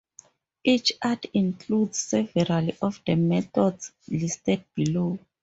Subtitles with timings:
[0.63, 5.19] Each art includes several of the methods listed below.